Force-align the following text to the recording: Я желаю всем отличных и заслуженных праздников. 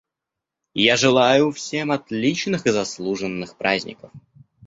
Я 0.83 0.95
желаю 0.97 1.51
всем 1.51 1.91
отличных 1.91 2.65
и 2.65 2.71
заслуженных 2.71 3.55
праздников. 3.55 4.11